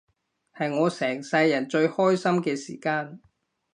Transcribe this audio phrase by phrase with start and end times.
[0.57, 3.21] 係我成世人最開心嘅時間